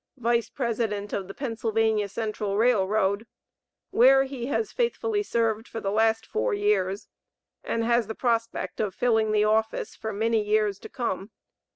[0.17, 3.27] Vice President of the Pennsylvania Central Rail Road,
[3.91, 7.07] where he has faithfully served for the last four years,
[7.63, 11.29] and has the prospect of filling the office for many years to come.